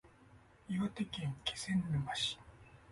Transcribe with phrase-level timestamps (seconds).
[0.67, 2.39] 岩手県気仙沼市